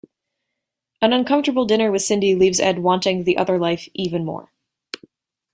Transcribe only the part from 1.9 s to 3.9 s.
with Cindy leaves Ed wanting the other life